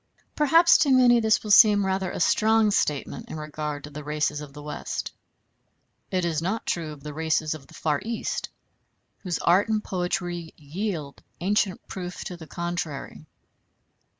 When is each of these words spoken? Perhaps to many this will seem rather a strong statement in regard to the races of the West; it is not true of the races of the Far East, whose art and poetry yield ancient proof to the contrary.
Perhaps 0.35 0.79
to 0.79 0.89
many 0.91 1.19
this 1.19 1.43
will 1.43 1.51
seem 1.51 1.85
rather 1.85 2.09
a 2.09 2.19
strong 2.19 2.71
statement 2.71 3.29
in 3.29 3.37
regard 3.37 3.83
to 3.83 3.91
the 3.91 4.03
races 4.03 4.41
of 4.41 4.51
the 4.51 4.63
West; 4.63 5.11
it 6.09 6.25
is 6.25 6.41
not 6.41 6.65
true 6.65 6.91
of 6.91 7.03
the 7.03 7.13
races 7.13 7.53
of 7.53 7.67
the 7.67 7.75
Far 7.75 8.01
East, 8.03 8.49
whose 9.19 9.37
art 9.37 9.69
and 9.69 9.83
poetry 9.83 10.55
yield 10.57 11.21
ancient 11.39 11.85
proof 11.87 12.23
to 12.23 12.35
the 12.35 12.47
contrary. 12.47 13.27